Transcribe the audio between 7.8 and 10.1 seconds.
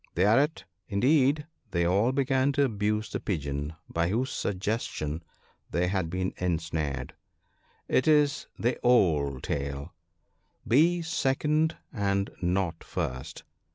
It is the old tale!"